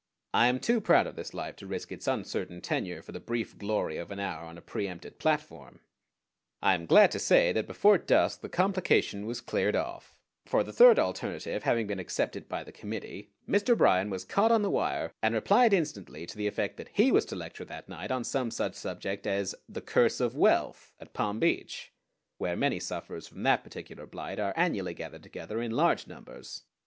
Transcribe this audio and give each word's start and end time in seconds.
I 0.33 0.47
am 0.47 0.59
too 0.59 0.81
proud 0.81 1.05
of 1.05 1.15
this 1.15 1.31
life 1.31 1.55
to 1.57 1.67
risk 1.67 1.91
its 1.91 2.07
uncertain 2.07 2.59
tenure 2.59 3.03
for 3.03 3.11
the 3.11 3.19
brief 3.19 3.59
glory 3.59 3.97
of 3.97 4.09
an 4.09 4.19
hour 4.19 4.45
on 4.45 4.57
a 4.57 4.61
preëmpted 4.63 5.19
platform. 5.19 5.79
I 6.59 6.73
am 6.73 6.87
glad 6.87 7.11
to 7.11 7.19
say 7.19 7.51
that 7.51 7.67
before 7.67 7.99
dusk 7.99 8.41
the 8.41 8.49
complication 8.49 9.27
was 9.27 9.41
cleared 9.41 9.75
off; 9.75 10.15
for, 10.47 10.63
the 10.63 10.73
third 10.73 10.97
alternative 10.97 11.61
having 11.61 11.85
been 11.85 11.99
accepted 11.99 12.49
by 12.49 12.63
the 12.63 12.71
committee, 12.71 13.29
Mr. 13.47 13.77
Bryan 13.77 14.09
was 14.09 14.25
caught 14.25 14.51
on 14.51 14.63
the 14.63 14.71
wire, 14.71 15.11
and 15.21 15.35
replied 15.35 15.71
instantly 15.71 16.25
to 16.25 16.35
the 16.35 16.47
effect 16.47 16.77
that 16.77 16.89
he 16.93 17.11
was 17.11 17.23
to 17.25 17.35
lecture 17.35 17.65
that 17.65 17.87
night 17.87 18.09
on 18.09 18.23
some 18.23 18.49
such 18.49 18.73
subject 18.73 19.27
as 19.27 19.53
"The 19.69 19.81
Curse 19.81 20.19
of 20.19 20.35
Wealth" 20.35 20.93
at 20.99 21.13
Palm 21.13 21.39
Beach, 21.39 21.93
where 22.39 22.55
many 22.57 22.79
sufferers 22.79 23.27
from 23.27 23.43
that 23.43 23.63
particular 23.63 24.07
blight 24.07 24.39
are 24.39 24.53
annually 24.57 24.95
gathered 24.95 25.21
together 25.21 25.61
in 25.61 25.69
large 25.73 26.07
numbers. 26.07 26.63